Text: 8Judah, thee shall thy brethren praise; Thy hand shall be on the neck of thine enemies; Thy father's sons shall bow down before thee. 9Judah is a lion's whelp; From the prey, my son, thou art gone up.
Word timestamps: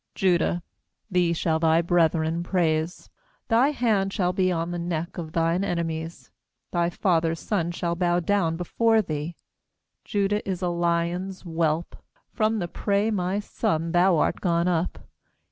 8Judah, 0.15 0.63
thee 1.11 1.31
shall 1.31 1.59
thy 1.59 1.79
brethren 1.79 2.41
praise; 2.41 3.07
Thy 3.49 3.69
hand 3.69 4.11
shall 4.11 4.33
be 4.33 4.51
on 4.51 4.71
the 4.71 4.79
neck 4.79 5.19
of 5.19 5.31
thine 5.33 5.63
enemies; 5.63 6.31
Thy 6.71 6.89
father's 6.89 7.39
sons 7.39 7.75
shall 7.75 7.93
bow 7.95 8.19
down 8.19 8.57
before 8.57 9.03
thee. 9.03 9.35
9Judah 10.07 10.41
is 10.43 10.63
a 10.63 10.69
lion's 10.69 11.41
whelp; 11.43 11.97
From 12.31 12.57
the 12.57 12.67
prey, 12.67 13.11
my 13.11 13.39
son, 13.39 13.91
thou 13.91 14.17
art 14.17 14.41
gone 14.41 14.67
up. 14.67 15.07